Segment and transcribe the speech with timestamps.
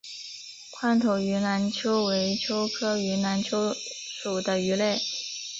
[0.71, 4.99] 宽头云南鳅为鳅科云南鳅属的鱼类。